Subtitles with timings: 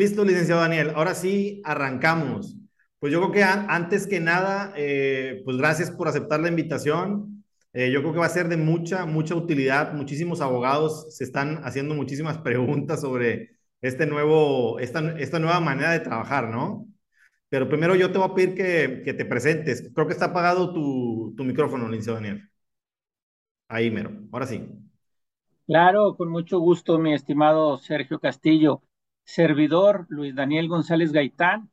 [0.00, 0.92] Listo, licenciado Daniel.
[0.94, 2.56] Ahora sí, arrancamos.
[3.00, 7.44] Pues yo creo que antes que nada, eh, pues gracias por aceptar la invitación.
[7.74, 9.92] Eh, yo creo que va a ser de mucha, mucha utilidad.
[9.92, 16.00] Muchísimos abogados se están haciendo muchísimas preguntas sobre este nuevo, esta, esta nueva manera de
[16.00, 16.86] trabajar, ¿no?
[17.50, 19.90] Pero primero yo te voy a pedir que, te presentes.
[19.94, 22.48] Creo que está apagado tu, tu micrófono, licenciado Daniel.
[23.68, 24.12] Ahí, mero.
[24.32, 24.66] Ahora sí.
[25.66, 28.82] Claro, con mucho gusto, mi estimado Sergio Castillo.
[29.30, 31.70] Servidor Luis Daniel González Gaitán,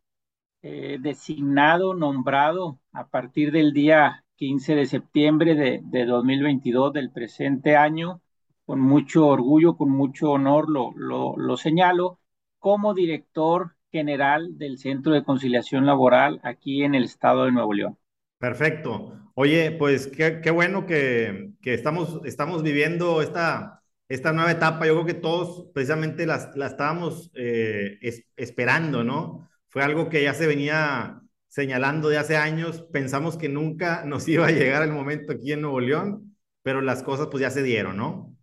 [0.61, 7.75] eh, designado, nombrado a partir del día 15 de septiembre de, de, 2022 del presente
[7.75, 8.21] año,
[8.65, 12.19] con mucho orgullo, con mucho honor lo, lo, lo señalo,
[12.59, 17.97] como director general del Centro de Conciliación Laboral aquí en el estado de Nuevo León.
[18.37, 19.13] Perfecto.
[19.33, 24.93] Oye, pues qué, qué bueno que, que, estamos, estamos viviendo esta, esta nueva etapa, yo
[24.93, 29.49] creo que todos precisamente la, la estábamos eh, es, esperando, ¿no?
[29.69, 34.47] Fue algo que ya se venía señalando de hace años, pensamos que nunca nos iba
[34.47, 37.97] a llegar el momento aquí en Nuevo León, pero las cosas pues ya se dieron,
[37.97, 38.37] ¿no?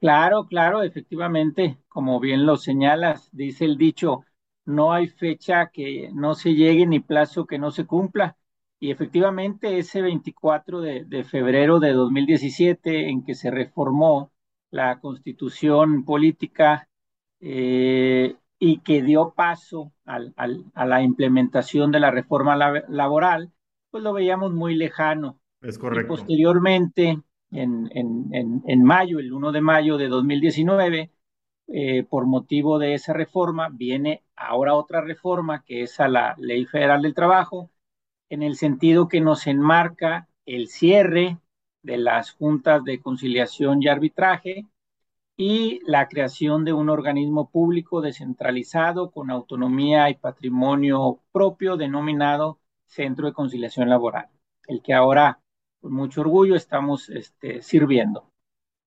[0.00, 4.20] Claro, claro, efectivamente, como bien lo señalas, dice el dicho,
[4.66, 8.36] no hay fecha que no se llegue ni plazo que no se cumpla.
[8.78, 14.30] Y efectivamente, ese 24 de, de febrero de 2017, en que se reformó
[14.74, 16.88] la constitución política
[17.40, 22.56] eh, y que dio paso al, al, a la implementación de la reforma
[22.88, 23.52] laboral,
[23.92, 25.38] pues lo veíamos muy lejano.
[25.60, 26.12] Es correcto.
[26.12, 27.20] Y posteriormente,
[27.52, 31.12] en, en, en, mayo, el 1 de mayo de 2019,
[31.68, 36.64] eh, por motivo de esa reforma, viene ahora otra reforma que es a la Ley
[36.64, 37.70] Federal del Trabajo,
[38.28, 41.38] en el sentido que nos enmarca el cierre
[41.84, 44.66] de las juntas de conciliación y arbitraje
[45.36, 53.26] y la creación de un organismo público descentralizado con autonomía y patrimonio propio denominado Centro
[53.26, 54.28] de Conciliación Laboral,
[54.68, 55.40] el que ahora
[55.80, 58.30] con mucho orgullo estamos este, sirviendo.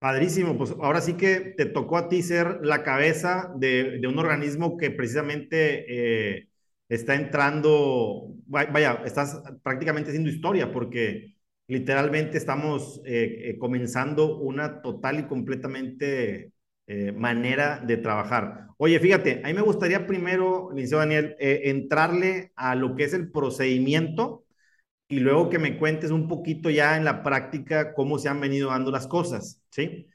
[0.00, 4.18] Padrísimo, pues ahora sí que te tocó a ti ser la cabeza de, de un
[4.18, 6.48] organismo que precisamente eh,
[6.88, 11.37] está entrando, vaya, estás prácticamente haciendo historia porque
[11.68, 16.52] literalmente estamos eh, eh, comenzando una total y completamente
[16.86, 18.68] eh, manera de trabajar.
[18.78, 23.30] Oye, fíjate, a mí me gustaría primero, licenciado Daniel, entrarle a lo que es el
[23.30, 24.46] procedimiento
[25.08, 28.70] y luego que me cuentes un poquito ya en la práctica cómo se han venido
[28.70, 30.06] dando las cosas, ¿sí?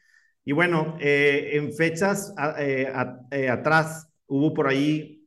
[0.45, 5.25] Y bueno, en fechas atrás hubo por ahí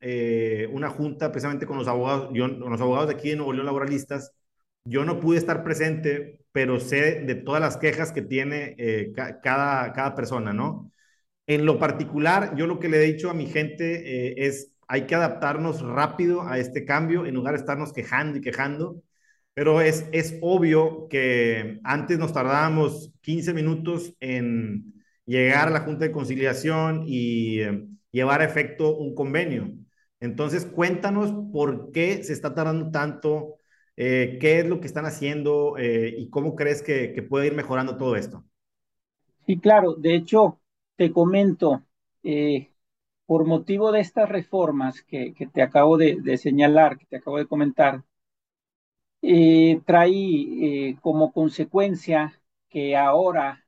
[0.73, 4.33] una junta precisamente con los abogados, con los abogados de aquí de Nuevo León Laboralistas,
[4.87, 9.41] yo no pude estar presente, pero sé de todas las quejas que tiene eh, ca
[9.41, 10.91] cada, cada persona, ¿no?
[11.47, 15.07] En lo particular, yo lo que le he dicho a mi gente eh, es, hay
[15.07, 19.03] que adaptarnos rápido a este cambio en lugar de estarnos quejando y quejando,
[19.55, 24.95] pero es, es obvio que antes nos tardábamos 15 minutos en
[25.25, 29.73] llegar a la Junta de Conciliación y eh, llevar a efecto un convenio.
[30.21, 33.56] Entonces, cuéntanos por qué se está tardando tanto
[33.97, 37.97] eh, ¿Qué es lo que están haciendo eh, y cómo crees que, puede ir mejorando
[37.97, 38.45] todo esto?
[39.47, 39.95] Sí, claro.
[39.95, 40.61] De hecho,
[40.97, 41.83] te comento,
[42.23, 42.73] eh,
[43.25, 48.05] por motivo de estas reformas que, te acabo de, señalar, que te acabo de comentar,
[49.87, 53.65] trae como consecuencia que ahora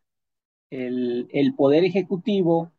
[0.71, 2.71] el, Poder Ejecutivo,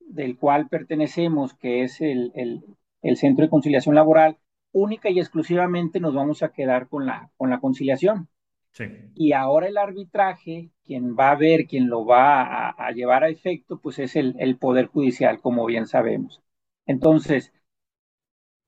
[0.00, 4.38] del cual pertenecemos, que es el Centro de Conciliación Laboral,
[4.72, 8.28] única y exclusivamente nos vamos a quedar con la, con la conciliación.
[8.72, 8.84] Sí.
[9.14, 13.28] Y ahora el arbitraje, quien va a ver, quien lo va a, a llevar a
[13.28, 16.42] efecto, pues es el, el, Poder Judicial, como bien sabemos.
[16.86, 17.52] Entonces,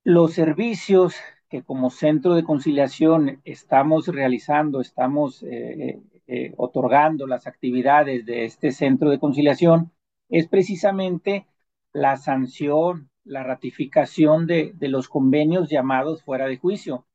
[0.05, 1.17] los servicios
[1.49, 8.73] que como centro de conciliación estamos realizando, estamos eh, eh, otorgando las actividades de este
[8.73, 9.93] centro de conciliación,
[10.29, 11.47] es precisamente
[11.93, 17.06] la sanción, la ratificación de, de, los convenios llamados fuera de juicio.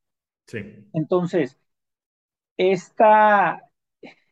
[0.47, 0.59] Sí.
[0.93, 1.59] Entonces,
[2.57, 3.69] esta,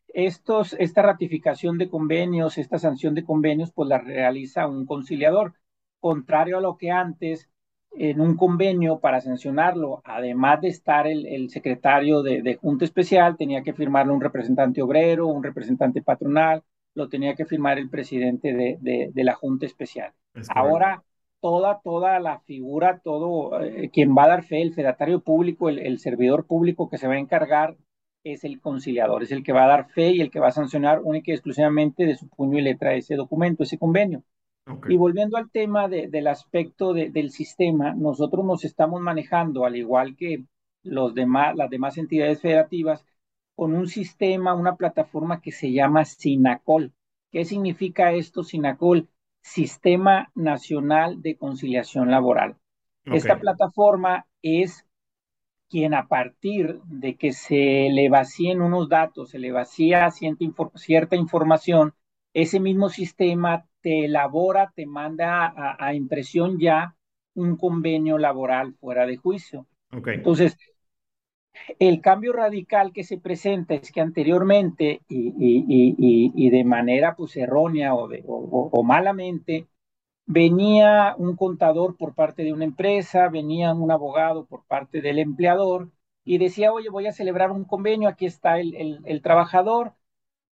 [0.08, 5.54] estos, esta ratificación de convenios, esta sanción de convenios, pues la realiza un conciliador,
[6.00, 7.50] contrario a lo que antes
[7.92, 13.38] en un convenio para sancionarlo, además de estar el, el secretario de, de, Junta Especial,
[13.38, 16.64] tenía que firmarlo un representante obrero, un representante patronal,
[16.94, 20.14] lo tenía que firmar el presidente de, de, de la Junta Especial.
[20.50, 21.04] Ahora
[21.42, 25.80] toda, toda la figura, todo eh, quien va a dar fe, el fedatario público, el,
[25.80, 27.78] el, servidor público que se va a encargar
[28.24, 30.52] es el conciliador, es el que va a dar fe y el que va a
[30.52, 34.24] sancionar única y exclusivamente de su puño y letra ese documento, ese convenio.
[34.90, 40.44] Y volviendo al tema del aspecto del sistema, nosotros nos estamos manejando, al igual que
[40.84, 43.06] los demás, las demás entidades federativas,
[43.56, 46.94] con un sistema, una plataforma que se llama SINACOL.
[47.32, 49.08] ¿Qué significa esto, SINACOL?
[49.48, 52.58] Sistema Nacional de Conciliación Laboral.
[53.06, 54.86] Esta plataforma es
[55.70, 61.94] quien a partir de que se le vacíen unos datos, se le vacía cierta, información,
[62.34, 66.98] ese mismo sistema te elabora, te manda a, impresión ya
[67.34, 69.66] un convenio laboral fuera de juicio.
[69.92, 70.58] Entonces,
[71.80, 78.84] el cambio radical que se presenta es que anteriormente y, de manera pues errónea o,
[78.84, 79.68] malamente,
[80.26, 85.90] venía un contador por parte de una empresa, venía un abogado por parte del empleador
[86.26, 89.94] y decía, oye, voy a celebrar un convenio, aquí está el, el, trabajador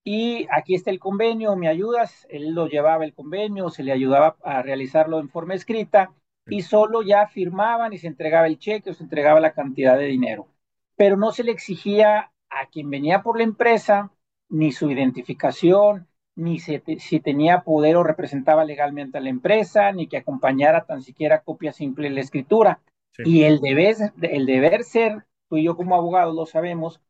[0.04, 2.26] y aquí está el convenio, ¿me ayudas?
[2.30, 6.14] Él lo llevaba el convenio, se le ayudaba a realizarlo en forma escrita
[6.48, 10.06] y solo ya firmaban y se entregaba el cheque o se entregaba la cantidad de
[10.06, 10.48] dinero.
[10.96, 14.12] Pero no se le exigía a quien venía por la empresa
[14.50, 20.18] ni su identificación, ni si tenía poder o representaba legalmente a la empresa, ni que
[20.18, 22.82] acompañara tan siquiera copia simple de la escritura.
[23.18, 27.02] Y el deber, el deber ser, tú y yo como abogados lo sabemos,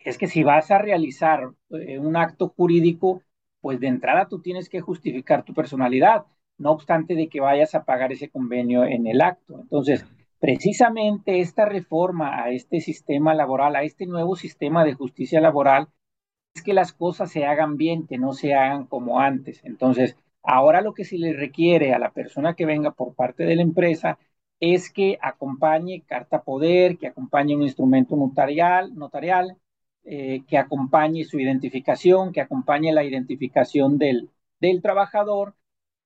[0.00, 3.22] es que si vas a realizar eh, un acto jurídico,
[3.60, 6.26] pues de entrada tú tienes que justificar tu personalidad,
[6.58, 9.60] no obstante de que vayas a pagar ese convenio en el acto.
[9.60, 10.04] Entonces,
[10.42, 15.88] precisamente esta reforma a este sistema laboral, a este nuevo sistema de justicia laboral,
[16.54, 19.64] es que las cosas se hagan bien, que no se hagan como antes.
[19.64, 23.54] Entonces, ahora lo que se le requiere a la persona que venga por parte de
[23.56, 24.18] la empresa
[24.60, 29.58] es que acompañe carta poder, que acompañe un instrumento notarial, notarial
[30.04, 34.30] eh, que acompañe su identificación, que acompañe la identificación del,
[34.60, 35.54] del trabajador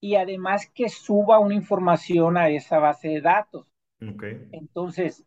[0.00, 3.66] y además que suba una información a esa base de datos.
[4.52, 5.24] Entonces,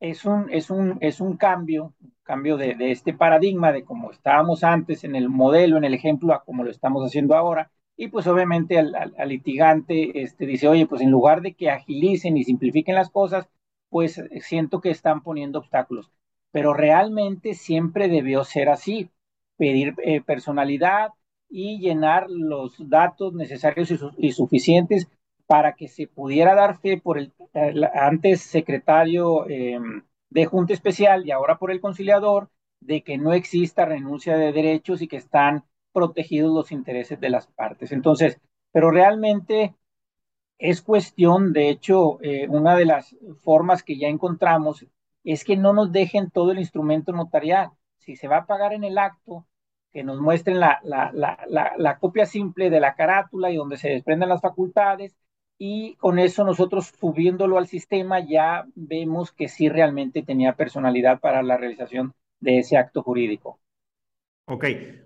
[0.00, 5.04] es un, es un, es un cambio, cambio de, este paradigma de como estábamos antes
[5.04, 7.70] en el modelo, en el ejemplo, a como lo estamos haciendo ahora.
[7.96, 12.44] Y pues obviamente al, litigante este, dice, oye, pues en lugar de que agilicen y
[12.44, 13.48] simplifiquen las cosas,
[13.88, 16.10] pues siento que están poniendo obstáculos.
[16.50, 19.10] Pero realmente siempre debió ser así,
[19.56, 21.10] pedir eh, personalidad
[21.48, 25.08] y llenar los datos necesarios y, suficientes
[25.46, 27.32] para que se pudiera dar fe por el,
[27.94, 32.50] antes secretario em, de Junta Especial y ahora por el conciliador
[32.80, 37.46] de que no exista renuncia de derechos y que están protegidos los intereses de las
[37.46, 37.92] partes.
[37.92, 38.40] Entonces,
[38.72, 39.74] pero realmente
[40.58, 44.86] es cuestión, de hecho, eh, una de las formas que ya encontramos
[45.24, 47.70] es que no nos dejen todo el instrumento notarial.
[47.98, 49.46] Si se va a pagar en el acto,
[49.92, 53.88] que nos muestren la, la, la, la copia simple de la carátula y donde se
[53.88, 55.16] desprenden las facultades
[55.58, 61.42] y con eso nosotros subiéndolo al sistema ya vemos que sí realmente tenía personalidad para
[61.42, 63.58] la realización de ese acto jurídico.
[64.48, 64.64] Ok,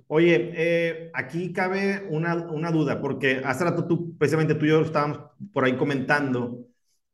[0.08, 4.82] oye, eh, aquí cabe una, una, duda, porque hace rato tú, precisamente tú y yo
[4.82, 5.20] estábamos
[5.52, 6.67] por ahí comentando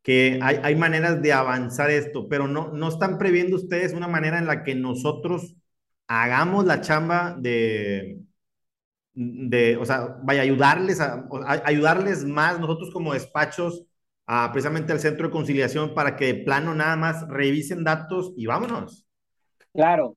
[0.03, 4.39] que hay, hay maneras de avanzar esto, pero no, no están previendo ustedes una manera
[4.39, 5.55] en la que nosotros
[6.09, 8.19] hagamos la chamba de,
[9.17, 11.27] de, o sea, vaya, ayudarles, a,
[11.65, 13.85] ayudarles más nosotros como despachos
[14.27, 18.47] a, precisamente al centro de conciliación para que de plano nada más revisen datos y
[18.47, 19.07] vámonos.
[19.73, 20.17] Claro.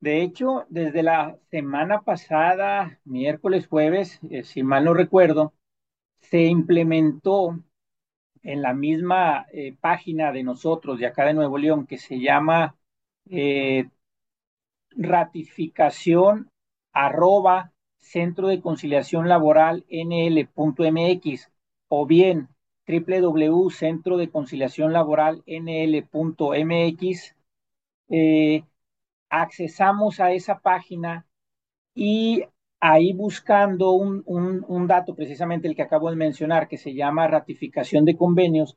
[0.00, 5.52] De hecho, desde la semana pasada, miércoles, jueves, eh, si mal no recuerdo,
[6.20, 7.62] se implementó
[8.42, 12.76] en la misma eh, página de nosotros de acá de Nuevo León que se llama
[13.30, 13.88] eh,
[14.96, 16.50] ratificación
[16.92, 17.71] arroba
[18.02, 21.50] Centro de Conciliación Laboral NL.mx
[21.88, 22.48] o bien
[22.86, 27.36] www.centro de conciliación laboral NL.mx.
[28.08, 28.64] Eh,
[29.30, 31.26] accesamos a esa página
[31.94, 32.44] y
[32.80, 38.16] ahí buscando un, dato, precisamente el que acabo de mencionar, que se llama ratificación de
[38.16, 38.76] convenios,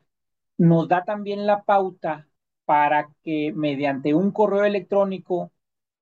[0.58, 2.28] nos da también la pauta
[2.66, 5.52] para que mediante un correo electrónico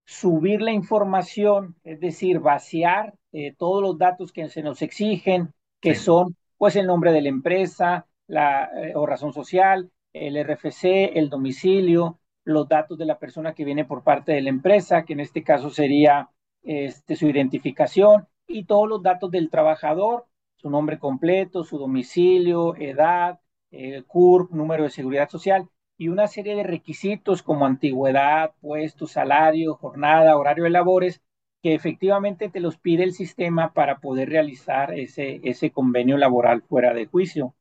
[0.05, 5.95] subir la información, es decir, vaciar eh, todos los datos que se nos exigen, que
[5.95, 11.29] son pues el nombre de la empresa la, eh, o razón social, el RFC, el
[11.29, 15.21] domicilio, los datos de la persona que viene por parte de la empresa, que en
[15.21, 16.29] este caso sería
[16.61, 23.39] este, su identificación y todos los datos del trabajador, su nombre completo, su domicilio, edad,
[23.71, 25.67] el CURP, número de seguridad social
[26.03, 31.21] y una serie de requisitos como antigüedad, puesto, salario, jornada, horario de labores,
[31.61, 36.93] que efectivamente te los pide el sistema para poder realizar ese, ese convenio laboral fuera
[36.93, 37.55] de juicio.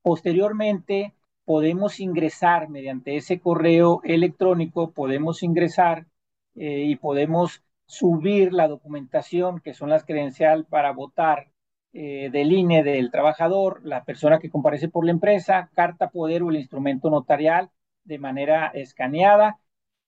[0.00, 1.12] Posteriormente,
[1.44, 6.06] podemos ingresar mediante ese correo electrónico, podemos ingresar
[6.54, 11.50] eh, y podemos subir la documentación, que son las credenciales para votar
[11.98, 16.50] eh, del INE del trabajador, la persona que comparece por la empresa, carta poder o
[16.50, 17.70] el instrumento notarial
[18.04, 19.58] de manera escaneada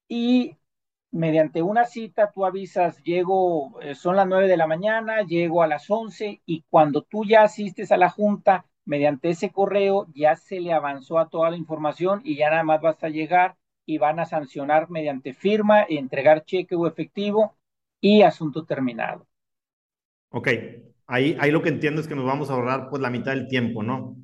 [0.07, 0.59] y
[1.11, 5.67] mediante una cita tú avisas, llego, eh, son las 9 de la mañana, llego a
[5.67, 10.61] las 11 y cuando tú ya asistes a la junta, mediante ese correo ya se
[10.61, 14.21] le avanzó a toda la información y ya nada más vas a llegar y van
[14.21, 17.57] a sancionar mediante firma, entregar cheque o efectivo
[17.99, 19.27] y asunto terminado.
[20.31, 20.49] Ok,
[21.09, 23.49] ahí, ahí lo que entiendo es que nos vamos a ahorrar pues la mitad del
[23.49, 24.17] tiempo, ¿no?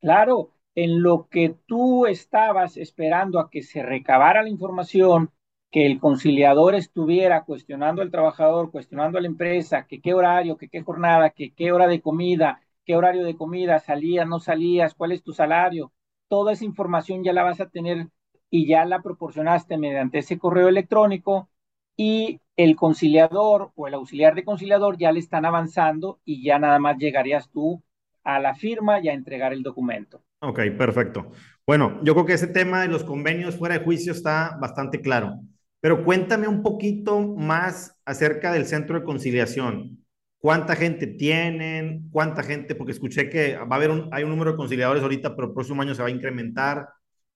[0.00, 5.30] Claro, en lo que tú estabas esperando a que se recabara la información,
[5.70, 10.68] que el conciliador estuviera cuestionando al trabajador, cuestionando a la empresa, que qué horario, que
[10.68, 15.12] qué jornada, que qué hora de comida, qué horario de comida, salías, no salías, cuál
[15.12, 15.92] es tu salario,
[16.28, 18.08] toda esa información ya la vas a tener
[18.50, 21.48] y ya la proporcionaste mediante ese correo electrónico
[21.96, 26.78] y el conciliador o el auxiliar de conciliador ya le están avanzando y ya nada
[26.78, 27.82] más llegarías tú
[28.22, 30.22] a la firma y a entregar el documento.
[30.40, 31.30] Ok, perfecto.
[31.66, 35.40] Bueno, yo creo que ese tema de los convenios fuera de juicio está bastante claro,
[35.80, 40.04] pero cuéntame un poquito más acerca del centro de conciliación.
[40.38, 42.08] ¿Cuánta gente tienen?
[42.10, 42.74] ¿Cuánta gente?
[42.74, 45.54] Porque escuché que va a haber un, hay un número de conciliadores ahorita, pero el
[45.54, 46.88] próximo año se va a incrementar.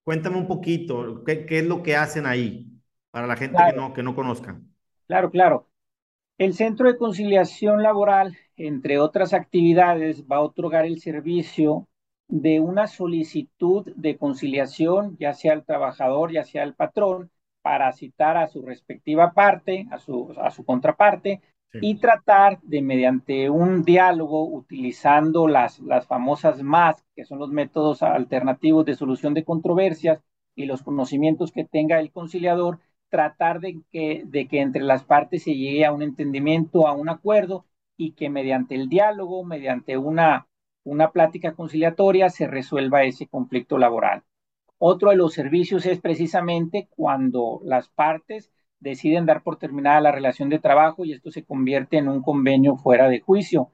[0.03, 2.67] Cuéntame un poquito, ¿qué, qué es lo que hacen ahí
[3.11, 4.61] para la gente que, no, que no conozca?
[5.07, 5.69] Claro, claro.
[6.39, 11.89] El Centro de Conciliación Laboral, entre otras actividades, va a otorgar el servicio
[12.29, 17.31] de una solicitud de conciliación, ya sea el trabajador, ya sea el patrón,
[17.63, 21.41] para citar a su respectiva parte, a su, a su contraparte,
[21.81, 28.03] y tratar de, mediante un diálogo, utilizando las, las famosas MAS, que son los métodos
[28.03, 30.21] alternativos de solución de controversias,
[30.57, 35.45] y los conocimientos que tenga el conciliador, tratar de que, de que entre las partes
[35.45, 40.49] se llegue a un entendimiento, a un acuerdo, y que mediante el diálogo, mediante una,
[40.85, 44.25] una plática conciliatoria, se resuelva ese conflicto laboral.
[44.79, 50.49] Otro de los servicios es precisamente cuando las partes deciden dar por terminada la relación
[50.49, 53.71] de trabajo y esto se convierte en un convenio fuera de juicio.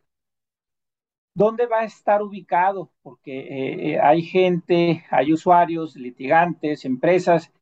[1.34, 2.90] ¿Dónde va a estar ubicado?
[3.02, 7.52] Porque eh, eh, hay gente, hay usuarios, litigantes, empresas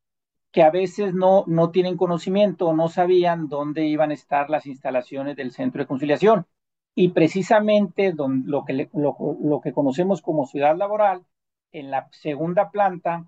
[0.51, 4.65] que a veces no, no tienen conocimiento o no sabían dónde iban a estar las
[4.65, 6.45] instalaciones del centro de conciliación.
[6.95, 11.23] Y precisamente lo, que, lo que conocemos como ciudad laboral,
[11.71, 13.27] en la segunda planta,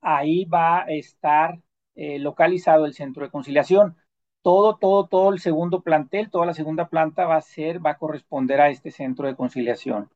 [0.00, 1.60] ahí va a estar
[1.94, 3.96] eh, localizado el centro de conciliación.
[4.42, 7.98] Todo, todo, todo el segundo plantel, toda la segunda planta va a ser, va a
[7.98, 10.08] corresponder a este centro de conciliación.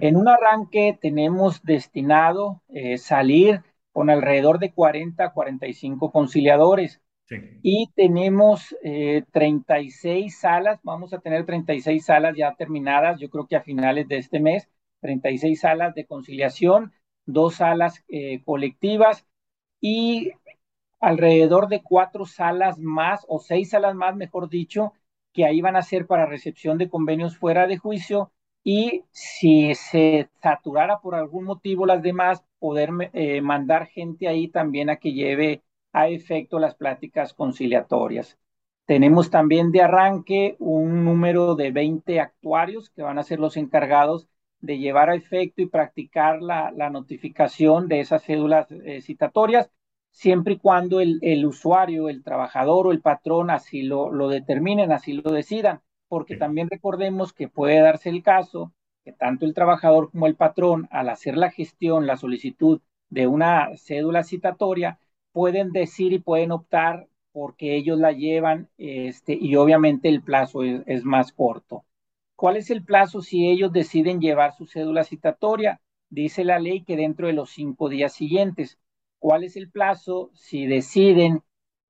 [0.00, 3.62] En un arranque tenemos destinado eh, salir
[3.94, 7.00] con alrededor de 40 a 45 conciliadores.
[7.62, 8.76] Y tenemos
[9.30, 14.08] 36 eh, salas, vamos a tener 36 salas ya terminadas, yo creo que a finales
[14.08, 14.68] de este mes,
[15.00, 16.92] 36 salas de conciliación,
[17.24, 18.04] dos salas
[18.44, 19.24] colectivas
[19.80, 20.32] y
[21.00, 24.92] alrededor de cuatro salas más o seis salas más, mejor dicho,
[25.32, 28.32] que ahí van a ser para recepción de convenios fuera de juicio
[28.64, 34.88] y si se saturara por algún motivo las demás, poder eh, mandar gente ahí también
[34.88, 38.38] a que lleve a efecto las pláticas conciliatorias.
[38.86, 44.28] Tenemos también de arranque un número de 20 actuarios que van a ser los encargados
[44.60, 49.70] de llevar a efecto y practicar la, notificación de esas cédulas eh, citatorias
[50.10, 54.90] siempre y cuando el, el, usuario, el trabajador o el patrón así lo, lo determinen,
[54.90, 58.72] así lo decidan, porque también recordemos que puede darse el caso
[59.04, 62.80] que tanto el trabajador como el patrón, al hacer la gestión, la solicitud
[63.10, 64.98] de una cédula citatoria,
[65.32, 70.82] pueden decir y pueden optar porque ellos la llevan este, y obviamente el plazo es,
[70.86, 71.84] es más corto.
[72.36, 75.80] ¿Cuál es el plazo si ellos deciden llevar su cédula citatoria?
[76.10, 78.78] Dice la ley que dentro de los cinco días siguientes
[79.24, 81.42] cuál es el plazo si deciden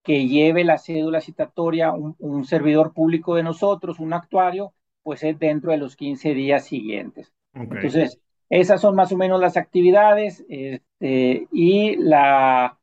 [0.04, 4.73] que lleve la cédula citatoria un, servidor público de nosotros, un actuario,
[5.04, 7.32] pues es dentro de los 15 días siguientes.
[7.52, 8.18] Entonces,
[8.50, 12.78] esas son más o menos las actividades este, y la,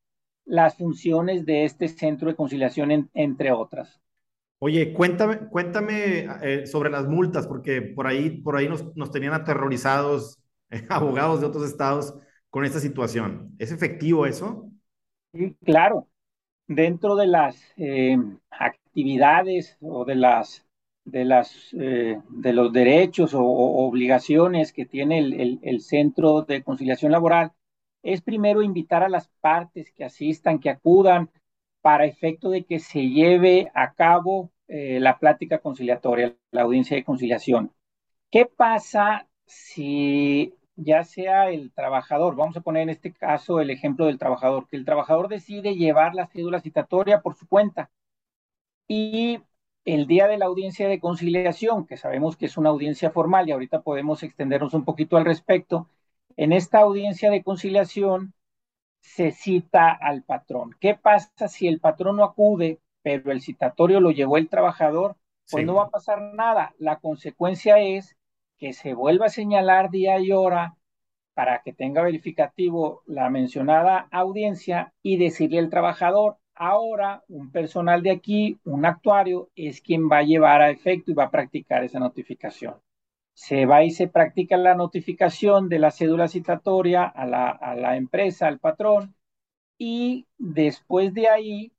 [0.45, 3.99] las funciones de este centro de conciliación, entre otras.
[4.59, 9.33] Oye, cuéntame, cuéntame eh, sobre las multas, porque por ahí, por ahí nos, nos tenían
[9.33, 10.39] aterrorizados
[10.89, 12.13] abogados de otros estados
[12.49, 13.55] con esta situación.
[13.57, 14.69] ¿Es efectivo eso?
[15.33, 16.07] Sí, claro.
[16.67, 18.17] Dentro de las eh,
[18.51, 20.65] actividades o de las
[21.05, 27.12] de, las, eh, de los derechos o, obligaciones que tiene el, el, Centro de Conciliación
[27.12, 27.51] Laboral
[28.03, 31.29] es primero invitar a las partes que asistan, que acudan,
[31.81, 37.03] para efecto de que se lleve a cabo eh, la plática conciliatoria, la audiencia de
[37.03, 37.74] conciliación.
[38.29, 44.05] ¿Qué pasa si ya sea el trabajador, vamos a poner en este caso el ejemplo
[44.05, 47.91] del trabajador, que el trabajador decide llevar la cédula citatoria por su cuenta
[48.88, 49.39] y
[49.85, 53.51] el día de la audiencia de conciliación, que sabemos que es una audiencia formal y
[53.51, 55.88] ahorita podemos extendernos un poquito al respecto,
[56.38, 58.33] en esta audiencia de conciliación
[59.01, 60.75] se cita al patrón.
[60.79, 65.17] ¿Qué pasa si el patrón no acude, pero el citatorio lo llevó el trabajador?
[65.50, 66.73] Pues no va a pasar nada.
[66.77, 68.15] La consecuencia es
[68.57, 70.77] que se vuelva a señalar día y hora
[71.33, 78.11] para que tenga verificativo la mencionada audiencia y decirle al trabajador, ahora un personal de
[78.11, 81.99] aquí, un actuario, es quien va a llevar a efecto y va a practicar esa
[81.99, 82.75] notificación.
[83.33, 87.97] Se va y se practica la notificación de la cédula citatoria a la, a la
[87.97, 89.15] empresa, al patrón,
[89.79, 91.71] y después de ahí,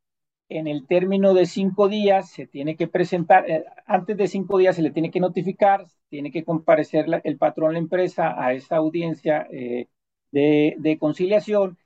[0.49, 4.75] en el término de cinco días, se tiene que presentar, eh, antes de cinco días
[4.77, 9.47] se le tiene que notificar, tiene que comparecer el patrón, la empresa, a esa audiencia
[9.53, 9.87] eh,
[10.33, 11.79] de, de conciliación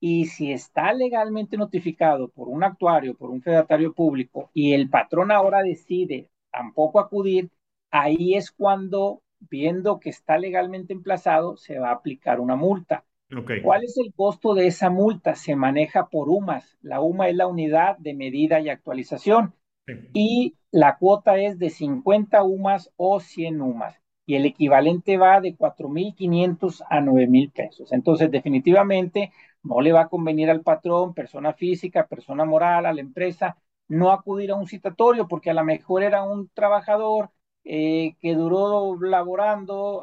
[0.00, 5.30] y si está legalmente notificado por un actuario, por un fedatario público, y el patrón
[5.30, 7.50] ahora decide tampoco acudir,
[7.90, 13.04] ahí es cuando, viendo que está legalmente emplazado, se va a aplicar una multa.
[13.62, 15.34] ¿Cuál es el costo de esa multa?
[15.34, 16.76] Se maneja por UMAS.
[16.82, 19.54] La UMA es la unidad de medida y actualización.
[20.12, 24.00] Y la cuota es de 50 UMAS o 100 UMAS.
[24.26, 27.92] Y el equivalente va de 4.500 a 9.000 pesos.
[27.92, 29.32] Entonces, definitivamente,
[29.64, 33.56] no le va a convenir al patrón, persona física, persona moral, a la empresa,
[33.88, 37.30] no acudir a un citatorio porque a lo mejor era un trabajador
[37.64, 40.02] eh, que duró laborando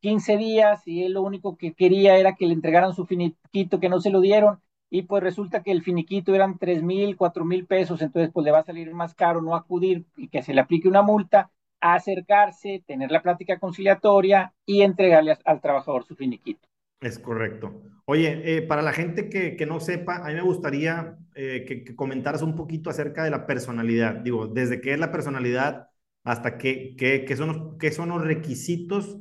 [0.00, 3.80] 15 eh, días y él lo único que quería era que le entregaran su finiquito,
[3.80, 4.60] que no se lo dieron,
[4.90, 8.52] y pues resulta que el finiquito eran 3 mil, 4 mil pesos, entonces pues le
[8.52, 12.82] va a salir más caro no acudir y que se le aplique una multa, acercarse,
[12.86, 16.66] tener la plática conciliatoria y entregarle al trabajador su finiquito.
[17.00, 17.82] Es correcto.
[18.06, 22.42] Oye, eh, para la gente que, no sepa, a mí me gustaría eh, que, comentaras
[22.42, 24.14] un poquito acerca de la personalidad.
[24.16, 25.88] Digo, desde qué es la personalidad
[26.24, 29.18] hasta qué, qué, son, los, qué son los requisitos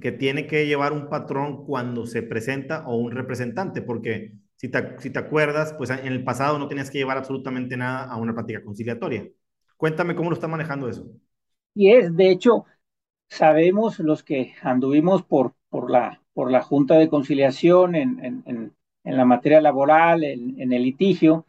[0.00, 4.98] que tiene que llevar un patrón cuando se presenta o un representante, porque si te,
[4.98, 8.34] si te acuerdas, pues en el pasado no tenías que llevar absolutamente nada a una
[8.34, 9.28] práctica conciliatoria.
[9.76, 11.06] Cuéntame cómo lo está manejando eso.
[11.74, 12.64] Y es, de hecho,
[13.28, 19.62] sabemos los que anduvimos por, por la por la Junta de Conciliación en, la materia
[19.62, 21.46] laboral, en, el litigio,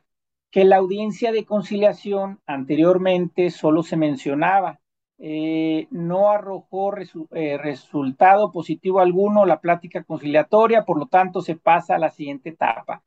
[0.50, 4.80] que la audiencia de conciliación anteriormente solo se mencionaba.
[5.17, 11.95] Eh, no arrojó eh, resultado positivo alguno la plática conciliatoria, por lo tanto se pasa
[11.95, 13.04] a la siguiente etapa.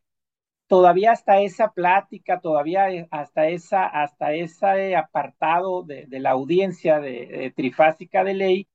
[0.67, 7.55] Todavía hasta esa plática, todavía eh, hasta, esa, hasta ese apartado de, la audiencia de
[7.57, 8.69] trifásica de ley,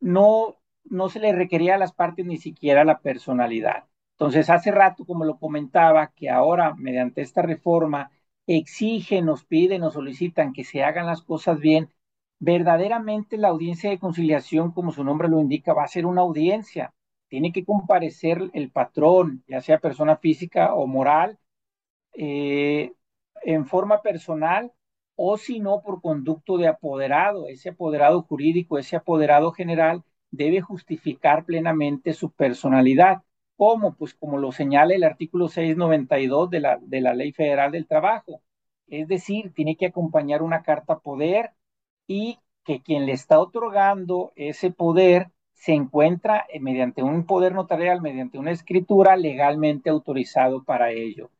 [0.00, 3.84] no no se le requería a las partes ni siquiera la personalidad.
[4.12, 8.10] Entonces, hace rato, como lo comentaba, que ahora, mediante esta reforma,
[8.46, 11.90] exigen, nos piden, nos solicitan que se hagan las cosas bien,
[12.38, 16.94] verdaderamente la audiencia de conciliación, como su nombre lo indica, va a ser una audiencia.
[17.28, 21.38] Tiene que comparecer el patrón, ya sea persona física o moral,
[22.14, 22.92] eh,
[23.42, 24.72] en forma personal
[25.16, 31.44] o si no por conducto de apoderado, ese apoderado jurídico, ese apoderado general debe justificar
[31.44, 33.22] plenamente su personalidad.
[33.56, 33.94] ¿Cómo?
[33.94, 38.42] Pues como lo señala el artículo 692 de la, de la Ley Federal del Trabajo.
[38.88, 41.52] Es decir, tiene que acompañar una carta poder
[42.08, 48.00] y que quien le está otorgando ese poder se encuentra eh, mediante un poder notarial,
[48.02, 51.30] mediante una escritura legalmente autorizado para ello.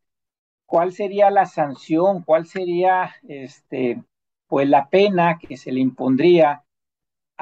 [0.66, 2.22] ¿Cuál sería la sanción?
[2.22, 4.02] ¿Cuál sería este,
[4.46, 6.64] pues la pena que se le impondría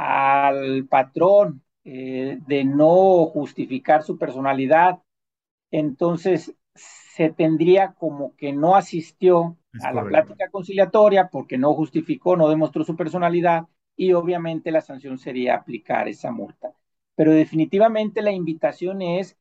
[0.01, 5.01] al patrón eh, de no justificar su personalidad,
[5.71, 12.49] entonces se tendría como que no asistió a la plática conciliatoria porque no justificó, no
[12.49, 16.73] demostró su personalidad y obviamente la sanción sería aplicar esa multa.
[17.15, 19.37] Pero definitivamente la invitación es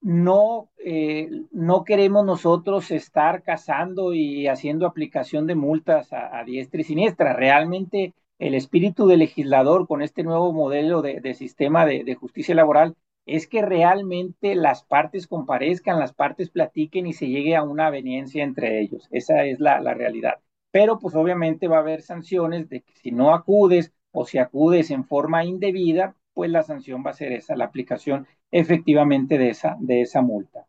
[0.00, 6.80] no, eh, no queremos nosotros estar cazando y haciendo aplicación de multas a, a diestra
[6.80, 7.32] y siniestra.
[7.32, 13.46] Realmente el espíritu del legislador con este nuevo modelo de, sistema de, justicia laboral es
[13.46, 18.80] que realmente las partes comparezcan, las partes platiquen y se llegue a una aveniencia entre
[18.80, 19.06] ellos.
[19.12, 20.40] Esa es la, realidad.
[20.70, 24.90] pero pues obviamente va a haber sanciones de que si no acudes o si acudes
[24.90, 29.76] en forma indebida, pues la sanción va a ser esa, la aplicación efectivamente de esa,
[29.80, 30.66] de esa multa.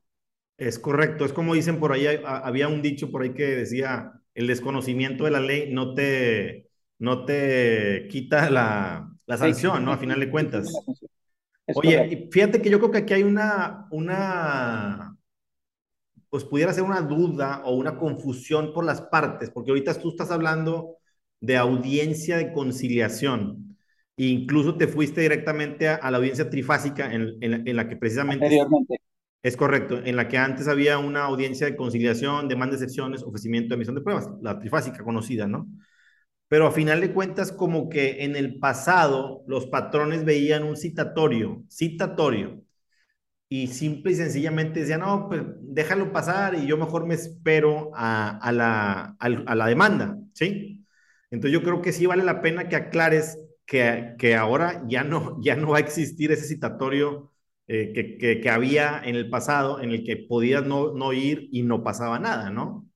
[0.57, 4.47] Es correcto, es como dicen por ahí, había un dicho por ahí que decía, el
[4.47, 6.70] desconocimiento de la ley no te,
[7.01, 9.91] no te quita la, la sanción, ¿no?
[9.91, 10.71] A final de cuentas.
[11.73, 15.17] Oye, fíjate que yo creo que aquí hay una, una,
[16.29, 20.29] pues pudiera ser una duda o una confusión por las partes, porque ahorita tú estás
[20.29, 20.97] hablando
[21.39, 23.77] de audiencia de conciliación.
[24.15, 28.47] E incluso te fuiste directamente a, la audiencia trifásica en, en, la que precisamente...
[29.41, 33.69] Es correcto, en la que antes había una audiencia de conciliación, demanda de excepciones, ofrecimiento
[33.69, 35.67] de emisión de pruebas, la trifásica conocida, ¿no?
[36.51, 41.63] Pero a final de cuentas, como que en el pasado los patrones veían un citatorio,
[41.69, 42.61] citatorio,
[43.49, 48.51] y simple y sencillamente decían, no, pues déjalo pasar y yo mejor me espero a,
[48.51, 50.85] la, demanda, ¿sí?
[51.31, 55.55] Entonces yo creo que sí vale la pena que aclares que, ahora ya no, ya
[55.55, 57.31] no va a existir ese citatorio
[57.67, 61.47] eh, que, que, que, había en el pasado en el que podías no, no ir
[61.53, 62.89] y no pasaba nada, ¿no?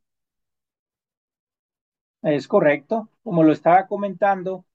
[2.22, 3.10] Es correcto.
[3.26, 4.66] Como lo estaba comentando,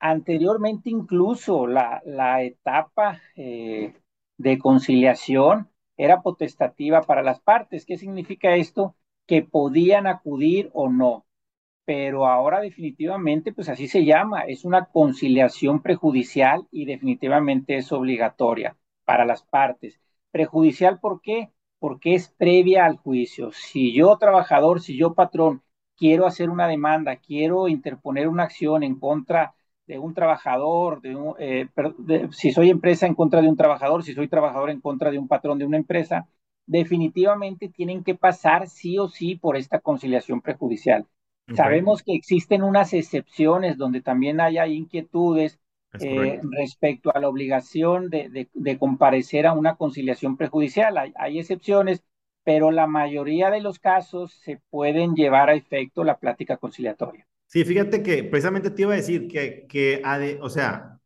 [0.00, 2.02] anteriormente incluso la,
[2.42, 3.94] etapa eh,
[4.38, 7.86] de conciliación era potestativa para las partes.
[7.86, 8.96] ¿Qué significa esto?
[9.26, 11.26] Que podían acudir o no
[11.84, 18.76] pero ahora definitivamente, pues así se llama, es una conciliación prejudicial y definitivamente es obligatoria
[19.04, 20.00] para las partes.
[20.30, 21.50] Prejudicial, ¿por qué?
[21.78, 23.52] Porque es previa al juicio.
[23.52, 25.62] Si yo trabajador, si yo patrón,
[25.96, 29.54] quiero hacer una demanda, quiero interponer una acción en contra
[29.86, 31.68] de un trabajador, de eh,
[32.32, 35.28] si soy empresa en contra de un trabajador, si soy trabajador en contra de un
[35.28, 36.26] patrón de una empresa,
[36.66, 41.06] definitivamente tienen que pasar sí o sí por esta conciliación prejudicial.
[41.54, 45.60] Sabemos que existen unas excepciones donde también hay, inquietudes
[46.00, 50.96] eh, respecto a la obligación de, comparecer a una conciliación prejudicial.
[50.96, 52.02] Hay, excepciones,
[52.44, 57.26] pero la mayoría de los casos se pueden llevar a efecto la plática conciliatoria.
[57.46, 60.02] Sí, fíjate que precisamente te iba a decir que, que
[60.40, 60.98] o sea,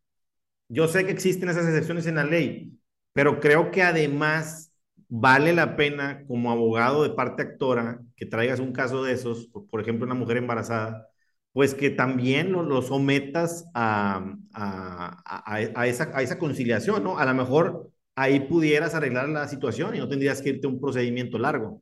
[0.67, 2.79] yo sé que existen esas excepciones en la ley,
[3.13, 4.73] pero creo que además
[5.07, 9.81] vale la pena como abogado de parte actora que traigas un caso de esos, por,
[9.81, 11.07] ejemplo, una mujer embarazada,
[11.51, 17.17] pues que también lo, sometas a, a, esa, a esa conciliación, ¿no?
[17.17, 20.79] A lo mejor ahí pudieras arreglar la situación y no tendrías que irte a un
[20.79, 21.81] procedimiento largo.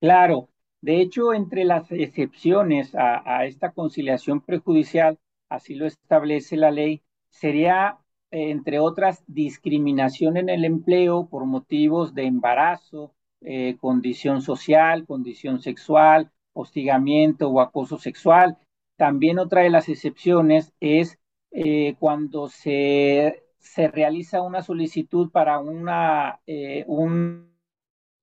[0.00, 0.48] Claro,
[0.80, 7.98] de hecho, entre las excepciones a esta conciliación prejudicial, así lo establece la ley, sería
[8.30, 16.30] entre otras, discriminación en el empleo por motivos de embarazo, eh, condición social, condición sexual,
[16.52, 18.58] hostigamiento o acoso sexual.
[18.96, 21.18] También otra de las excepciones es
[21.50, 27.50] eh, cuando se, se, realiza una solicitud para una, eh, un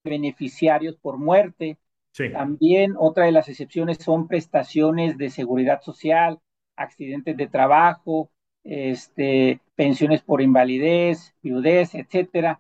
[0.04, 1.78] beneficiarios por muerte.
[2.34, 6.40] También otra de las excepciones son prestaciones de seguridad social,
[6.76, 8.32] accidentes de trabajo,
[8.64, 12.60] este, pensiones por invalidez, viudez, etcétera,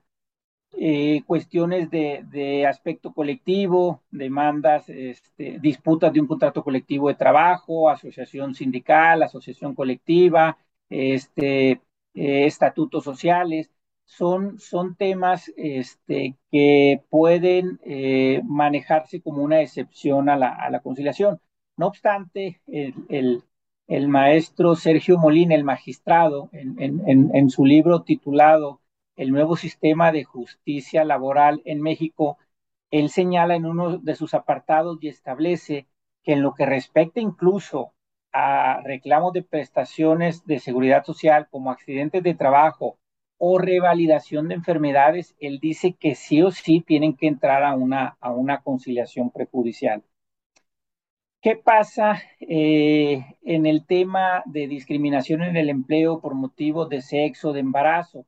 [0.73, 8.53] eh, cuestiones de, aspecto colectivo, demandas, este, disputas de un contrato colectivo de trabajo, asociación
[8.53, 10.57] sindical, asociación colectiva,
[10.89, 11.81] este,
[12.17, 13.71] eh, estatutos sociales,
[14.05, 21.39] son, son temas este, que pueden eh, manejarse como una excepción a la, conciliación.
[21.77, 23.43] No obstante, el,
[23.87, 28.81] el maestro Sergio Molina, el magistrado, en, su libro titulado
[29.15, 32.37] El nuevo sistema de justicia laboral en México,
[32.91, 35.87] él señala en uno de sus apartados y establece
[36.23, 37.93] que en lo que respecta incluso
[38.39, 42.97] a reclamos de prestaciones de seguridad social como accidentes de trabajo
[43.37, 48.17] o revalidación de enfermedades, él dice que sí o sí tienen que entrar a una,
[48.19, 50.03] a una conciliación prejudicial.
[51.41, 57.53] ¿Qué pasa eh, en el tema de discriminación en el empleo por motivos de sexo,
[57.53, 58.25] de embarazo?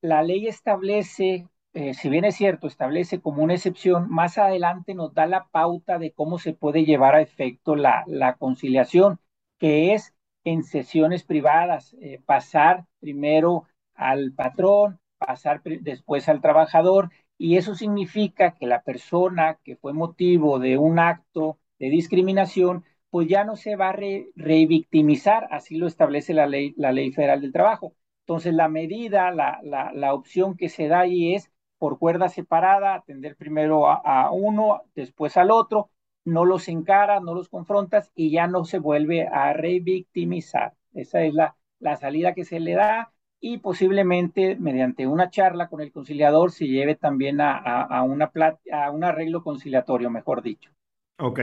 [0.00, 5.14] La ley establece, eh, si bien es cierto, establece como una excepción, más adelante nos
[5.14, 8.04] da la pauta de cómo se puede llevar a efecto la,
[8.38, 9.20] conciliación,
[9.58, 17.56] que es en sesiones privadas, eh, pasar primero al patrón, pasar después al trabajador, y
[17.56, 23.44] eso significa que la persona que fue motivo de un acto de discriminación, pues ya
[23.44, 23.96] no se va a
[24.36, 27.94] revictimizar, así lo establece la ley, la ley federal del trabajo.
[28.20, 33.36] Entonces, la medida, la, la, opción que se da ahí es por cuerda separada, atender
[33.36, 35.90] primero a, uno, después al otro,
[36.24, 40.74] no los encaras, no los confrontas y ya no se vuelve a revictimizar.
[40.94, 45.80] Esa es la, la salida que se le da y posiblemente mediante una charla con
[45.80, 48.32] el conciliador se lleve también a, a, una
[48.72, 50.70] a un arreglo conciliatorio, mejor dicho.
[51.18, 51.40] Ok.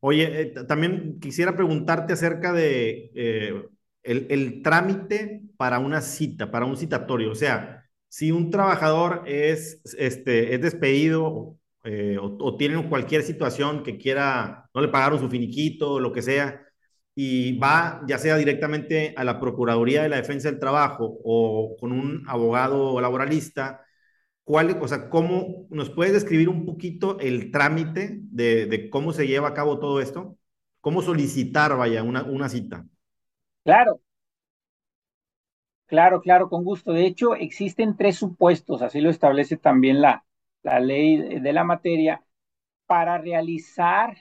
[0.00, 3.64] Oye, eh, también quisiera preguntarte acerca de eh,
[4.02, 7.30] el, el, trámite para una cita, para un citatorio.
[7.32, 13.82] O sea, si un trabajador es, este, es despedido eh, o, o, tiene cualquier situación
[13.82, 16.62] que quiera, no le pagaron su finiquito, lo que sea,
[17.14, 21.92] y va ya sea directamente a la Procuraduría de la Defensa del Trabajo o con
[21.92, 23.84] un abogado laboralista,
[24.44, 29.26] ¿cuál, o sea, cómo nos puedes describir un poquito el trámite de, de cómo se
[29.26, 30.38] lleva a cabo todo esto?
[30.80, 32.86] ¿Cómo solicitar, vaya, una, una cita?
[33.64, 34.00] Claro,
[35.86, 36.92] claro, claro, con gusto.
[36.92, 40.23] De hecho, existen tres supuestos, así lo establece también la,
[40.64, 42.24] la ley de la materia,
[42.86, 44.16] para realizar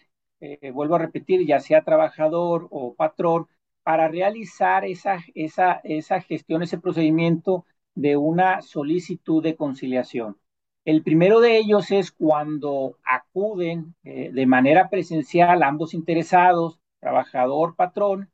[0.45, 3.47] eh, vuelvo a repetir, ya sea trabajador o patrón,
[3.82, 10.38] para realizar esa, esa, esa gestión, ese procedimiento de una solicitud de conciliación.
[10.84, 18.29] El primero de ellos es cuando acuden eh, de manera presencial ambos interesados, trabajador, patrón,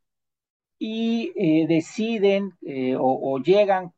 [0.80, 2.54] y eh, deciden
[2.98, 3.94] o, o, llegan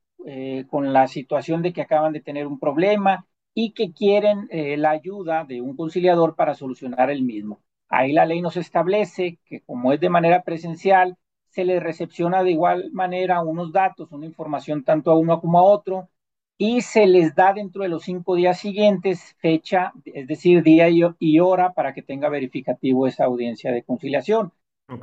[0.69, 5.43] con la situación de que acaban de tener un problema y que quieren la ayuda
[5.45, 7.59] de un conciliador para solucionar el mismo.
[7.89, 11.17] Ahí la ley nos establece que como es de manera presencial,
[11.49, 15.63] se les recepciona de igual manera unos datos, una información tanto a uno como a
[15.63, 16.07] otro,
[16.57, 21.39] y se les da dentro de los cinco días siguientes fecha, es decir, día y
[21.39, 24.53] hora para que tenga verificativo esa audiencia de conciliación.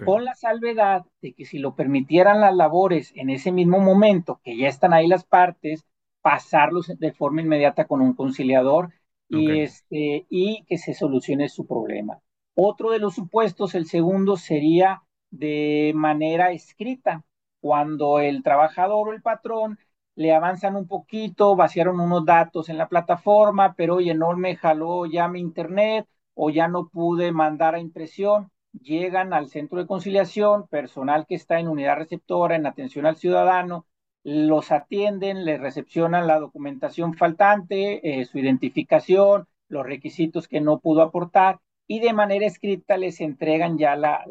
[0.04, 4.56] Con la salvedad de que si lo permitieran las labores en ese mismo momento, que
[4.56, 5.84] ya están ahí las partes,
[6.22, 8.92] pasarlos de forma inmediata con un conciliador
[9.28, 12.18] y, este, y que se solucione su problema.
[12.54, 17.24] Otro de los supuestos, el segundo, sería de manera escrita,
[17.60, 19.78] cuando el trabajador o el patrón
[20.14, 25.06] le avanzan un poquito, vaciaron unos datos en la plataforma, pero oye, no me jaló
[25.06, 30.66] ya mi internet o ya no pude mandar a impresión, llegan al centro de conciliación,
[30.68, 33.86] personal que está en unidad receptora, en atención al ciudadano,
[34.24, 41.02] los atienden, les recepcionan la documentación faltante, eh, su identificación, los requisitos que no pudo
[41.02, 44.24] aportar y de manera escrita les entregan ya la,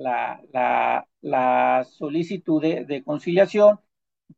[1.21, 3.80] la, solicitud de, conciliación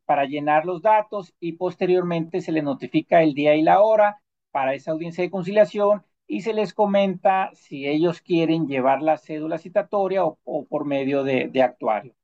[0.06, 4.74] para llenar los datos y posteriormente se les notifica el día y la hora para
[4.74, 10.24] esa audiencia de conciliación y se les comenta si ellos quieren llevar la cédula citatoria
[10.24, 12.14] o, o por medio de, de, actuario.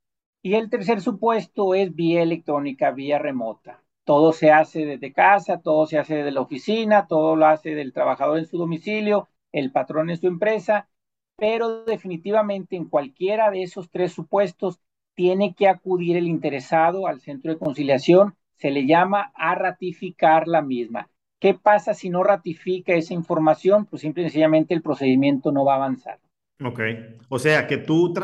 [0.47, 3.83] Y el tercer supuesto es vía electrónica, vía remota.
[4.05, 7.93] Todo se hace desde casa, todo se hace desde la oficina, todo lo hace del
[7.93, 10.89] trabajador en su domicilio el patrón en su empresa,
[11.37, 14.79] pero definitivamente en cualquiera de esos tres supuestos
[15.17, 20.63] tiene que acudir el interesado al centro de conciliación, se le llama a ratificar la
[20.63, 21.11] misma.
[21.41, 23.87] ¿Qué pasa si no ratifica esa información?
[23.87, 26.21] Pues simple y sencillamente el procedimiento no va a avanzar.
[26.65, 26.81] Ok,
[27.29, 28.15] o sea que tú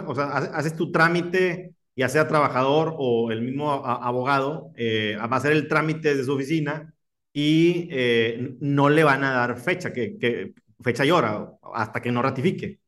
[0.52, 5.68] haces tu trámite, ya sea trabajador o el mismo abogado, eh, va a hacer el
[5.68, 6.94] trámite desde su oficina
[7.32, 12.12] y eh, no le van a dar fecha, que, que fecha y hora, hasta que
[12.12, 12.80] no ratifique.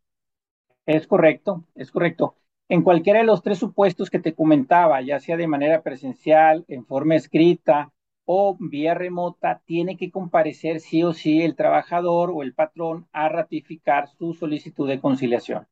[0.87, 2.37] Es correcto, es correcto.
[2.71, 6.87] En cualquiera de los tres supuestos que te comentaba, ya sea de manera presencial, en
[6.87, 7.93] forma escrita
[8.25, 13.29] o vía remota, tiene que comparecer sí o sí el trabajador o el patrón a
[13.29, 15.67] ratificar su solicitud de conciliación.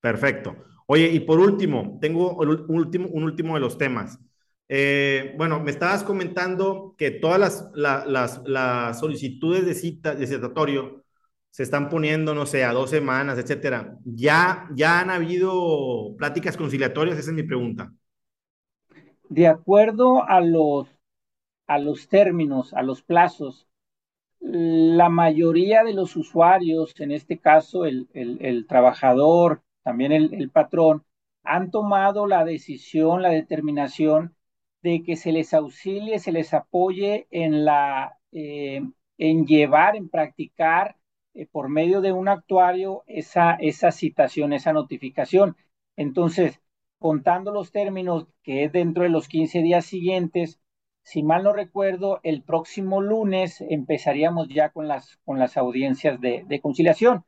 [0.00, 0.50] Perfecto.
[0.86, 4.18] Oye, y por último, tengo un último, un último de los temas.
[4.68, 11.04] Eh, bueno, me estabas comentando que todas las, las, las solicitudes de cita, de citatorio,
[11.50, 13.96] se están poniendo, no sé, a dos semanas, etcétera.
[14.04, 17.16] ¿Ya, ya han habido pláticas conciliatorias?
[17.16, 17.92] Esa es mi pregunta.
[19.28, 20.88] De acuerdo a los,
[21.68, 23.68] a los términos, a los plazos,
[24.40, 31.04] la mayoría de los usuarios, en este caso el, el, trabajador, también el, patrón,
[31.44, 34.34] han tomado la decisión, la determinación
[34.82, 38.82] de que se les auxilie, se les apoye en la, eh,
[39.18, 40.96] en llevar, en practicar
[41.34, 45.56] eh, por medio de un actuario esa, esa citación, esa notificación.
[45.96, 46.60] Entonces,
[46.98, 50.60] contando los términos, que es dentro de los 15 días siguientes,
[51.02, 56.60] si mal no recuerdo, el próximo lunes empezaríamos ya con las, con las audiencias de
[56.62, 57.24] conciliación,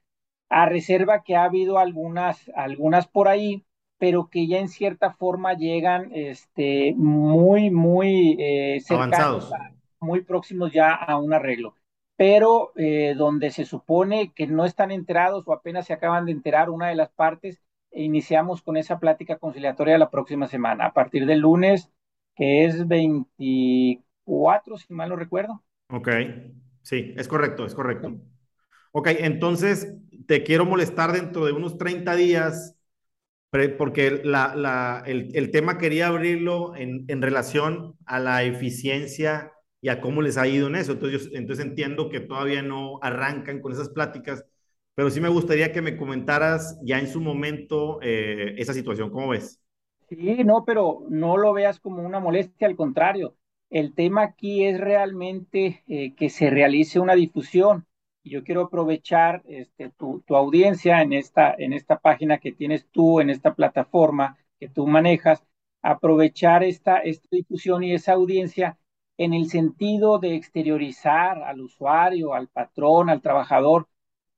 [0.48, 3.64] a reserva que ha habido algunas, algunas por ahí,
[3.98, 9.50] pero que ya en cierta forma llegan este, muy, muy eh, cercanos,
[10.00, 11.74] muy próximos ya a un arreglo.
[12.16, 16.70] pero eh, donde se supone que no están enterados o apenas se acaban de enterar
[16.70, 21.40] una de las partes, iniciamos con esa plática conciliatoria la próxima semana, a partir del
[21.40, 21.90] lunes,
[22.34, 25.62] que es 24, si mal no recuerdo.
[25.88, 26.08] Ok,
[26.82, 28.14] sí, es correcto, es correcto.
[28.98, 29.94] Ok, entonces
[30.26, 32.78] te quiero molestar dentro de unos 30 días
[33.76, 39.90] porque la, la, el, el, tema quería abrirlo en, en, relación a la eficiencia y
[39.90, 40.92] a cómo les ha ido en eso.
[40.92, 44.46] Entonces, yo, entonces entiendo que todavía no arrancan con esas pláticas,
[44.94, 49.10] pero sí me gustaría que me comentaras ya en su momento eh, esa situación.
[49.10, 49.60] ¿Cómo ves?
[50.08, 53.36] Sí, no, pero no lo veas como una molestia, al contrario.
[53.68, 57.86] El tema aquí es realmente eh, que se realice una difusión
[58.26, 62.84] y yo quiero aprovechar este, tu, tu, audiencia en esta, en esta página que tienes
[62.90, 65.44] tú, en esta plataforma que tú manejas,
[65.80, 68.78] aprovechar esta, esta difusión y esa audiencia
[69.16, 73.86] en el sentido de exteriorizar al usuario, al patrón, al trabajador,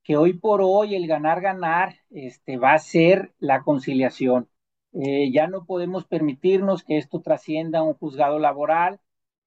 [0.03, 4.49] que hoy por hoy el ganar-ganar este, va a ser la conciliación.
[4.93, 8.99] Eh, ya no podemos permitirnos que esto trascienda a un juzgado laboral.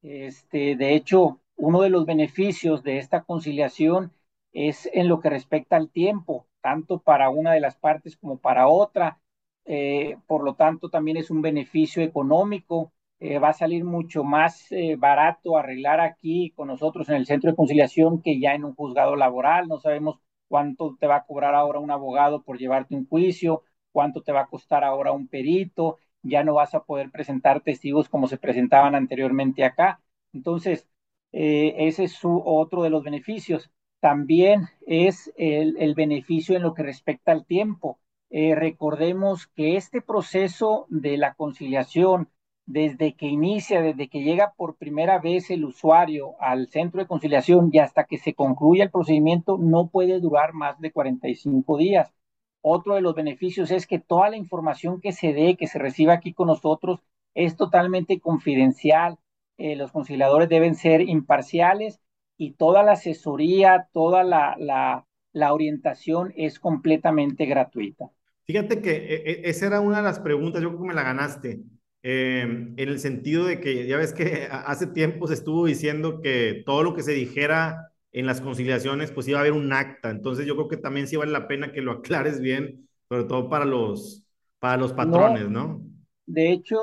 [0.02, 4.10] Este, de hecho, uno de los beneficios de esta conciliación
[4.52, 8.68] es en lo que respecta al tiempo, tanto para una de las partes como para
[8.68, 9.20] otra.
[9.64, 12.92] Eh, por lo tanto, también es un beneficio económico.
[13.20, 17.50] Eh, va a salir mucho más eh, barato arreglar aquí con nosotros en el centro
[17.50, 19.68] de conciliación que ya en un juzgado laboral.
[19.68, 23.62] No sabemos cuánto te va a cobrar ahora un abogado por llevarte un juicio,
[23.92, 25.98] cuánto te va a costar ahora un perito.
[26.22, 30.00] Ya no vas a poder presentar testigos como se presentaban anteriormente acá.
[30.32, 30.88] Entonces,
[31.32, 33.70] ese es su, otro de los beneficios
[34.02, 38.00] también es el, beneficio en lo que respecta al tiempo.
[38.30, 42.28] Eh, recordemos que este proceso de la conciliación,
[42.66, 47.70] desde que inicia, desde que llega por primera vez el usuario al centro de conciliación
[47.72, 52.12] y hasta que se concluya el procedimiento, no puede durar más de 45 días.
[52.60, 56.14] Otro de los beneficios es que toda la información que se dé, que se reciba
[56.14, 59.18] aquí con nosotros, es totalmente confidencial.
[59.58, 62.00] Eh, los conciliadores deben ser imparciales
[62.42, 68.10] y toda la asesoría, toda la, la, la orientación es completamente gratuita.
[68.46, 71.04] Fíjate que e, e, esa era una de las preguntas, yo creo que me la
[71.04, 71.62] ganaste,
[72.02, 76.64] eh, en el sentido de que ya ves que hace tiempo se estuvo diciendo que
[76.66, 80.10] todo lo que se dijera en las conciliaciones, pues iba a haber un acta.
[80.10, 83.48] Entonces yo creo que también sí vale la pena que lo aclares bien, sobre todo
[83.48, 84.24] para los,
[84.58, 85.48] para los patrones, ¿no?
[85.48, 85.80] ¿no?
[86.26, 86.78] De hecho,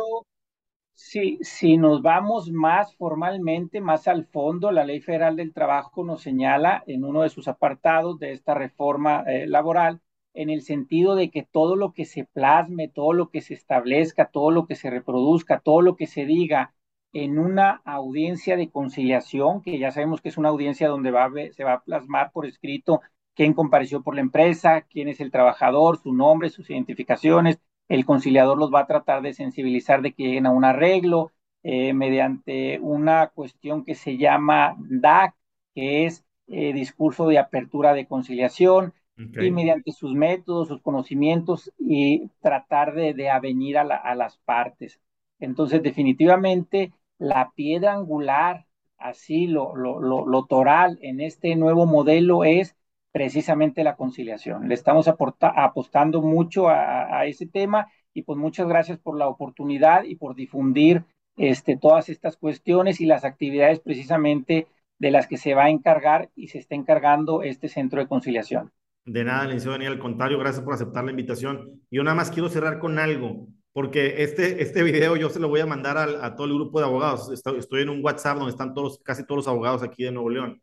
[1.00, 6.22] si, si nos vamos más formalmente, más al fondo, la Ley Federal del Trabajo nos
[6.22, 10.02] señala en uno de sus apartados de esta reforma eh, laboral,
[10.34, 14.26] en el sentido de que todo lo que se plasme, todo lo que se establezca,
[14.26, 16.74] todo lo que se reproduzca, todo lo que se diga
[17.14, 21.64] en una audiencia de conciliación, que ya sabemos que es una audiencia donde va se
[21.64, 23.02] va a plasmar por escrito
[23.36, 28.58] quién compareció por la empresa, quién es el trabajador, su nombre, sus identificaciones, el conciliador
[28.58, 31.32] los va a tratar de sensibilizar de que lleguen a un arreglo
[31.64, 35.36] eh, mediante una cuestión que se llama DAC,
[35.76, 39.48] que es eh, discurso de apertura de conciliación, okay.
[39.48, 44.38] y mediante sus métodos, sus conocimientos y tratar de, de avenir a, la, a, las
[44.38, 45.02] partes.
[45.40, 48.66] Entonces, definitivamente, la piedra angular,
[48.98, 52.76] así lo, lo, lo, lo toral en este nuevo modelo es
[53.12, 54.68] precisamente la conciliación.
[54.68, 60.16] Le estamos apostando mucho a, ese tema y pues muchas gracias por la oportunidad y
[60.16, 61.04] por difundir
[61.38, 64.68] este, todas estas cuestiones y las actividades precisamente
[65.00, 68.72] de las que se va a encargar y se está encargando este centro de conciliación.
[69.06, 71.82] De nada, licenciado Daniel, al contrario, gracias por aceptar la invitación.
[71.90, 75.62] Yo nada más quiero cerrar con algo, porque este, este video yo se lo voy
[75.62, 77.32] a mandar a, a todo el grupo de abogados.
[77.32, 80.62] Estoy en un WhatsApp donde están todos, casi todos los abogados aquí de Nuevo León.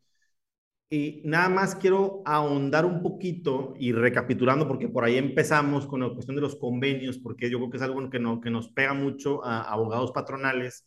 [0.88, 6.10] Y nada más quiero ahondar un poquito y recapitulando, porque por ahí empezamos con la
[6.10, 8.94] cuestión de los convenios, porque yo creo que es algo que, no, que nos pega
[8.94, 10.86] mucho a, abogados patronales.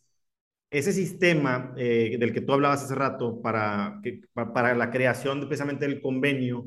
[0.70, 5.46] Ese sistema eh, del que tú hablabas hace rato para, que, para la creación de,
[5.46, 6.66] precisamente del convenio,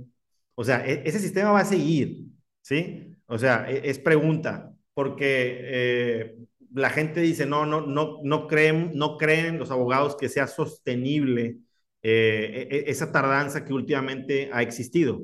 [0.56, 2.26] o sea, e, ese sistema va a seguir,
[2.62, 3.16] ¿sí?
[3.28, 6.36] O sea, e, es pregunta, porque eh,
[6.74, 11.60] la gente dice, no, no, no, no creen, no creen los abogados que sea sostenible
[12.04, 15.22] eh, e, e, esa tardanza que últimamente ha existido.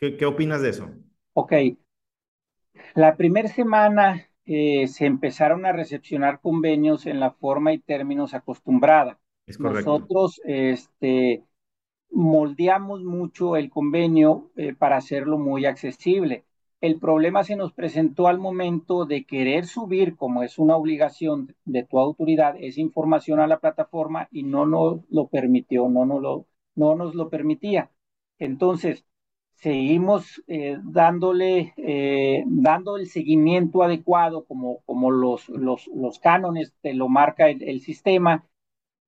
[0.00, 0.90] ¿Qué, qué opinas de eso?
[1.34, 1.52] Ok.
[2.94, 9.18] La primera semana eh, se empezaron a recepcionar convenios en la forma y términos acostumbrada.
[9.46, 9.90] Es correcto.
[9.92, 11.44] Nosotros este,
[12.10, 16.46] moldeamos mucho el convenio eh, para hacerlo muy accesible.
[16.80, 21.84] El problema se nos presentó al momento de querer subir, como es una obligación de
[21.84, 27.28] tu autoridad, esa información a la plataforma y no nos lo permitió, no nos lo,
[27.30, 27.90] permitía.
[28.38, 29.04] Entonces,
[29.56, 37.50] seguimos eh, dándole, eh, dando el seguimiento adecuado como, los, los cánones te lo marca
[37.50, 38.46] el, el, sistema.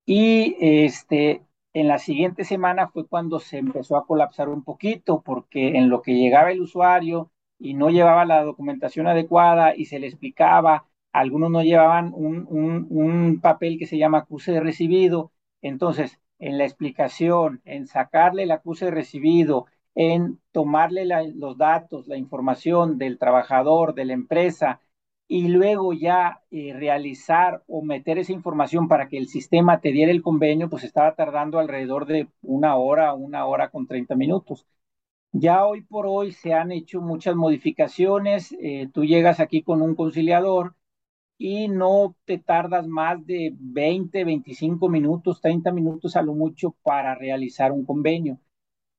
[0.06, 1.42] Y este,
[1.72, 6.02] en la siguiente semana fue cuando se empezó a colapsar un poquito, porque en lo
[6.02, 7.31] que llegaba el usuario
[7.62, 13.40] y no llevaba la documentación adecuada y se le explicaba, algunos no llevaban un, un,
[13.40, 15.32] papel que se llama acuse de recibido.
[15.62, 21.04] Entonces, en la explicación, en sacarle el acuse de recibido, en tomarle
[21.34, 24.80] los datos, la información del trabajador, de la empresa,
[25.28, 30.10] y luego ya eh, realizar o meter esa información para que el sistema te diera
[30.12, 34.66] el convenio, pues estaba tardando alrededor de una hora, una hora con 30 minutos.
[35.32, 39.94] Ya hoy por hoy se han hecho muchas modificaciones, eh, tú llegas aquí con un
[39.94, 40.76] conciliador
[41.38, 47.14] y no te tardas más de 20, 25 minutos, 30 minutos a lo mucho para
[47.14, 48.38] realizar un convenio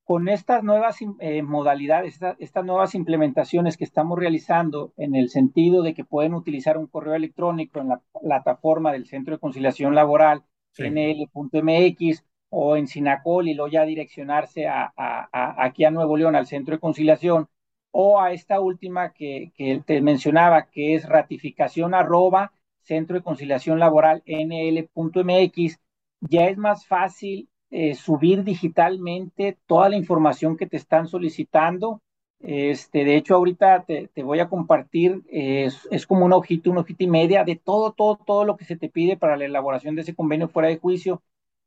[0.04, 5.94] con estas nuevas eh, modalidades, estas nuevas implementaciones que estamos realizando en el sentido de
[5.94, 10.84] que pueden utilizar un correo electrónico en la plataforma del Centro de Conciliación Laboral, sí.
[10.90, 12.22] nl.mx
[12.56, 16.76] o en Sinacol y luego ya direccionarse a, a, aquí a Nuevo León, al Centro
[16.76, 17.48] de Conciliación,
[17.90, 22.52] o a esta última que, que te mencionaba, que es ratificación arroba
[22.82, 25.78] Centro de Conciliación Laboral nl.mx,
[26.20, 32.02] ya es más fácil eh, subir digitalmente toda la información que te están solicitando.
[32.40, 36.70] Este, de hecho, ahorita te, te voy a compartir, eh, es, es, como una hojita,
[36.70, 39.46] una hojita y media de todo, todo, todo lo que se te pide para la
[39.46, 41.22] elaboración de ese convenio fuera de juicio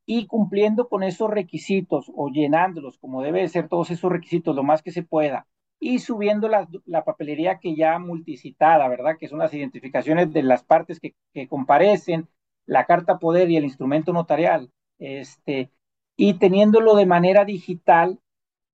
[0.08, 4.64] y cumpliendo con esos requisitos o llenándolos como debe de ser todos esos requisitos lo
[4.64, 5.46] más que se pueda
[5.80, 9.18] y subiendo la, la papelería que ya multicitada, ¿verdad?
[9.20, 12.28] Que son las identificaciones de las partes que, que comparecen,
[12.66, 14.72] la carta poder y el instrumento notarial.
[14.98, 15.70] Este,
[16.16, 18.20] y teniéndolo de manera digital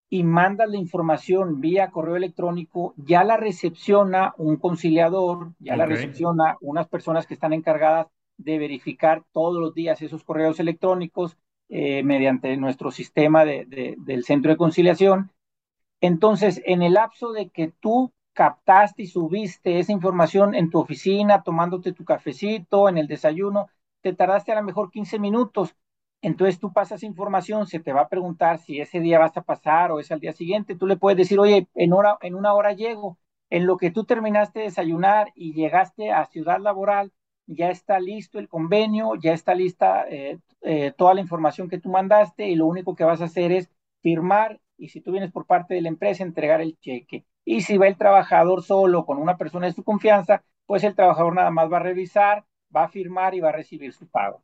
[0.09, 5.79] y mandas la información vía correo electrónico, ya la recepciona un conciliador, ya okay.
[5.79, 8.07] la recepciona unas personas que están encargadas
[8.37, 11.37] de verificar todos los días esos correos electrónicos
[11.69, 15.31] eh, mediante nuestro sistema de, de, del centro de conciliación.
[16.01, 21.43] Entonces, en el lapso de que tú captaste y subiste esa información en tu oficina,
[21.43, 23.69] tomándote tu cafecito, en el desayuno,
[24.01, 25.75] te tardaste a lo mejor 15 minutos,
[26.21, 29.91] entonces tú pasas información, se te va a preguntar si ese día vas a pasar
[29.91, 30.75] o es al día siguiente.
[30.75, 33.17] Tú le puedes decir, oye, en, hora, en una hora llego.
[33.49, 37.11] En lo que tú terminaste de desayunar y llegaste a Ciudad Laboral,
[37.45, 41.89] ya está listo el convenio, ya está lista eh, eh, toda la información que tú
[41.89, 43.69] mandaste y lo único que vas a hacer es
[44.01, 47.25] firmar y si tú vienes por parte de la empresa, entregar el cheque.
[47.45, 51.35] Y si va el trabajador solo con una persona de su confianza, pues el trabajador
[51.35, 54.43] nada más va a revisar, va a firmar y va a recibir su pago.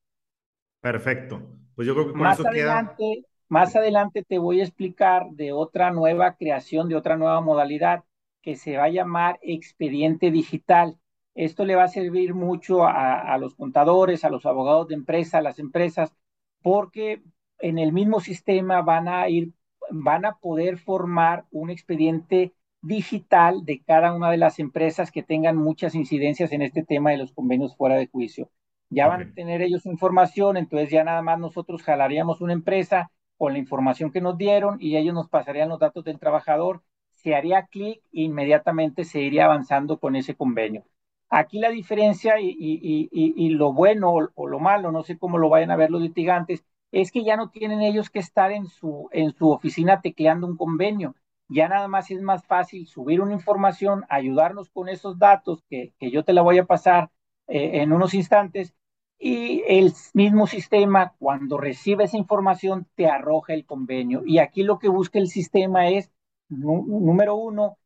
[0.82, 1.42] Perfecto.
[1.76, 3.28] Pues yo creo que con más eso adelante, queda.
[3.48, 8.04] Más adelante te voy a explicar de otra nueva creación, de otra nueva modalidad
[8.42, 10.98] que se va a llamar expediente digital.
[11.46, 15.40] Esto le va a servir mucho a, a los contadores, a los abogados de empresa,
[15.40, 16.14] a las empresas,
[16.62, 17.24] porque
[17.60, 19.54] en el mismo sistema van a ir,
[19.92, 25.58] van a poder formar un expediente digital de cada una de las empresas que tengan
[25.58, 28.50] muchas incidencias en este tema de los convenios fuera de juicio
[28.90, 29.18] ya okay.
[29.18, 33.60] van a tener ellos información, entonces ya nada más nosotros jalaríamos una empresa con la
[33.60, 38.02] información que nos dieron y ellos nos pasarían los datos del trabajador, se haría clic
[38.12, 40.86] e inmediatamente se iría avanzando con ese convenio.
[41.30, 45.76] Aquí la diferencia y, lo bueno o, lo malo, no sé cómo lo vayan a
[45.76, 49.10] ver los litigantes, es que ya no tienen ellos que estar en su,
[49.42, 51.16] oficina tecleando un convenio.
[51.48, 56.12] Ya nada más es más fácil subir una información, ayudarnos con esos datos que, que
[56.12, 57.12] yo te la voy a pasar
[57.48, 58.76] eh, en unos instantes
[59.20, 64.24] y el mismo sistema, cuando recibe esa información, te arroja el convenio.
[64.26, 66.10] Y aquí lo que busca el sistema es,
[66.48, 67.78] número uno,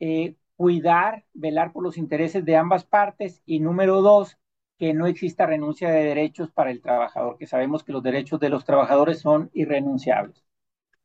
[0.00, 4.38] eh, cuidar, velar por los intereses de ambas partes y número dos,
[4.78, 8.48] que no exista renuncia de derechos para el trabajador, que sabemos que los derechos de
[8.50, 10.44] los trabajadores son irrenunciables.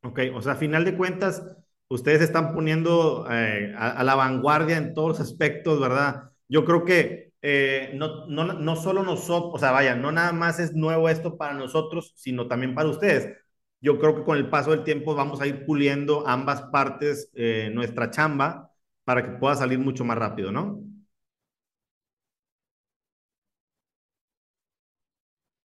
[0.04, 1.44] Ok, o sea, a final de cuentas,
[1.90, 6.32] ustedes están poniendo eh, a, a la vanguardia en todos los aspectos, ¿verdad?
[6.48, 10.60] Yo creo que eh, no, no, no solo nosotros, o sea, vaya, no nada más
[10.60, 13.36] es nuevo esto para nosotros, sino también para ustedes.
[13.82, 17.70] Yo creo que con el paso del tiempo vamos a ir puliendo ambas partes eh,
[17.74, 18.67] nuestra chamba
[19.08, 20.82] para que pueda salir mucho más rápido, ¿no?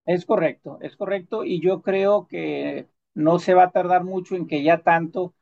[0.04, 4.46] Es correcto, es correcto y yo creo que no se va a tardar mucho en
[4.48, 5.34] que ya tanto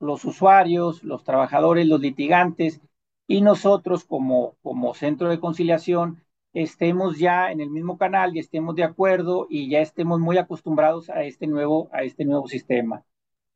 [0.00, 2.80] los usuarios, los trabajadores, los litigantes
[3.28, 8.76] y nosotros como, como centro de conciliación estemos ya en el mismo canal y estemos
[8.76, 13.04] de acuerdo y ya estemos muy acostumbrados a este nuevo, a este nuevo sistema.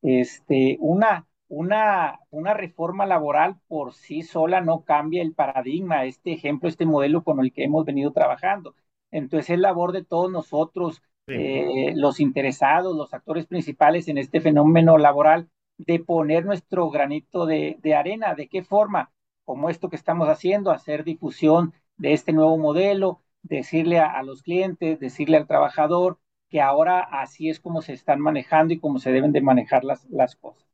[0.02, 6.68] Este, una, una, una reforma laboral por sí sola no cambia el paradigma, este ejemplo,
[6.68, 8.74] este modelo con el que hemos venido trabajando.
[9.10, 14.98] Entonces es labor de todos nosotros, eh, los interesados, los actores principales en este fenómeno
[14.98, 18.34] laboral, de poner nuestro granito de, de arena.
[18.34, 19.12] ¿De qué forma?
[19.44, 25.00] Como esto que estamos haciendo, hacer difusión de este nuevo modelo, decirle a, los clientes,
[25.00, 26.18] decirle al trabajador
[26.48, 30.06] que ahora así es como se están manejando y cómo se deben de manejar las,
[30.10, 30.67] las cosas.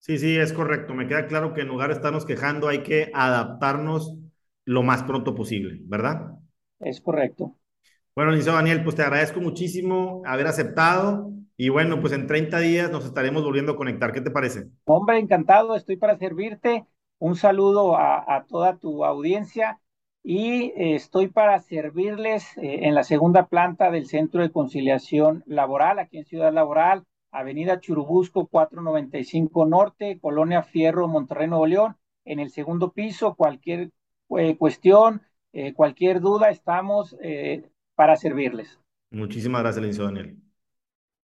[0.00, 0.94] Sí, sí, es correcto.
[0.94, 4.16] Me queda claro que en lugar de estarnos quejando hay que adaptarnos
[4.64, 6.32] lo más pronto posible, ¿verdad?
[6.78, 7.56] Es correcto.
[8.14, 12.90] Bueno, licenciado Daniel, pues te agradezco muchísimo haber aceptado y bueno, pues en 30 días
[12.90, 14.12] nos estaremos volviendo a conectar.
[14.12, 14.68] ¿Qué te parece?
[14.84, 16.86] Hombre, encantado, estoy para servirte.
[17.18, 19.80] Un saludo a, a toda tu audiencia
[20.22, 25.98] y eh, estoy para servirles eh, en la segunda planta del Centro de Conciliación Laboral,
[25.98, 32.50] aquí en Ciudad Laboral, Avenida Churubusco 495 Norte, Colonia Fierro, Monterrey, Nuevo León, en el
[32.50, 33.34] segundo piso.
[33.34, 33.90] Cualquier
[34.36, 35.22] eh, cuestión,
[35.74, 37.16] cualquier duda, estamos
[37.96, 38.78] para servirles.
[39.10, 40.36] Muchísimas gracias, licenciado Daniel.